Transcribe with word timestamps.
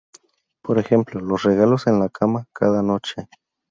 Por 0.63 0.79
ejemplo 0.79 1.19
los 1.21 1.43
regalos 1.43 1.85
en 1.85 1.99
la 1.99 2.09
cama 2.09 2.47
cada 2.53 2.81
noche. 2.81 3.29